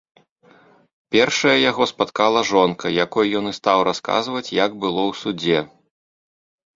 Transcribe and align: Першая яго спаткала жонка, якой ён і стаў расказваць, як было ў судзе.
Першая 1.15 1.53
яго 1.71 1.83
спаткала 1.91 2.41
жонка, 2.51 2.85
якой 3.05 3.27
ён 3.41 3.45
і 3.49 3.51
стаў 3.59 3.83
расказваць, 3.89 4.49
як 4.65 4.71
было 4.87 5.01
ў 5.11 5.21
судзе. 5.21 5.59